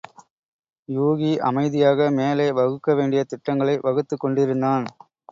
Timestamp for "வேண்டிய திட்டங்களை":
2.95-3.75